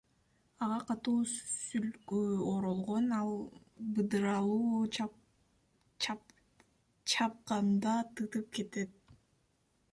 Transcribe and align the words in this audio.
Ага 0.67 0.77
катуу 0.91 1.11
сүлгү 1.31 2.21
оролгон, 2.53 3.05
ал 3.19 3.29
быдыралуу, 3.97 5.07
чапканда 7.15 7.95
тытып 8.21 8.49
кетет. 8.59 8.99